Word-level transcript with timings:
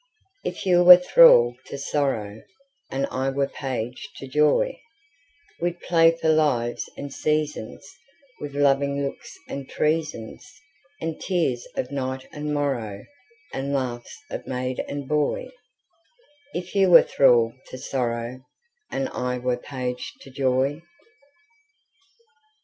If 0.43 0.65
you 0.65 0.83
were 0.83 0.97
thrall 0.97 1.57
to 1.67 1.77
sorrow, 1.77 2.41
And 2.89 3.05
I 3.11 3.29
were 3.29 3.47
page 3.47 4.09
to 4.15 4.27
joy, 4.27 4.81
We'd 5.61 5.79
play 5.79 6.09
for 6.19 6.29
lives 6.29 6.89
and 6.97 7.11
seasonsWith 7.11 7.83
loving 8.53 9.03
looks 9.05 9.37
and 9.47 9.69
treasonsAnd 9.69 11.19
tears 11.19 11.67
of 11.75 11.91
night 11.91 12.27
and 12.31 12.47
morrowAnd 12.47 13.05
laughs 13.53 14.19
of 14.31 14.47
maid 14.47 14.83
and 14.87 15.07
boy; 15.07 15.49
If 16.55 16.73
you 16.73 16.89
were 16.89 17.03
thrall 17.03 17.53
to 17.67 17.77
sorrow, 17.77 18.41
And 18.89 19.07
I 19.09 19.37
were 19.37 19.55
page 19.55 20.13
to 20.21 20.31
joy. 20.31 20.81